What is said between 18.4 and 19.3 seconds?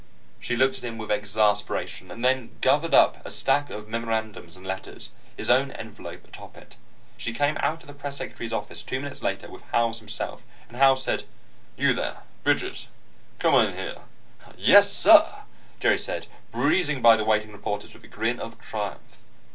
triumph.